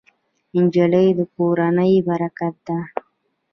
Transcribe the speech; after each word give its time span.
نجلۍ 0.61 1.07
د 1.17 1.19
کورنۍ 1.35 1.93
برکت 2.07 2.55
ده. 2.67 2.79